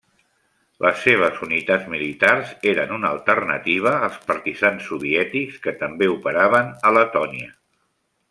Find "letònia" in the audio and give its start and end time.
6.99-7.53